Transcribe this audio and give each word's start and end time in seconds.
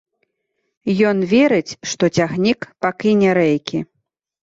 Ён 1.09 1.17
верыць, 1.35 1.75
што 1.93 2.03
цягнік 2.17 2.59
пакіне 2.89 3.29
рэйкі. 3.43 3.89